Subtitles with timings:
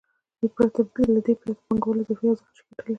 [1.13, 2.89] له دې پرته پانګوال اضافي ارزښت نشي ګټلی